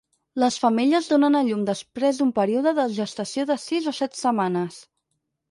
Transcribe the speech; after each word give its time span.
Les 0.43 0.55
femelles 0.61 1.09
donen 1.11 1.37
a 1.39 1.41
llum 1.49 1.61
després 1.67 2.21
d'un 2.21 2.31
període 2.39 2.75
de 2.81 2.87
gestació 2.97 3.47
de 3.53 3.59
sis 3.67 3.93
o 3.93 3.95
set 4.01 4.19
setmanes. 4.25 4.83